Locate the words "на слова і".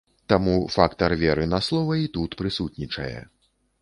1.53-2.09